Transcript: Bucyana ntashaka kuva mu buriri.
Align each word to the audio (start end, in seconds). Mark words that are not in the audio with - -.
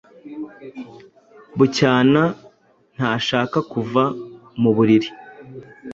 Bucyana 1.57 2.23
ntashaka 2.95 3.57
kuva 3.71 4.03
mu 4.61 4.69
buriri. 4.75 5.09